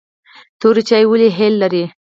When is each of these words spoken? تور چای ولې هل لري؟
تور 0.59 0.75
چای 0.87 1.03
ولې 1.07 1.29
هل 1.37 1.53
لري؟ 1.61 1.83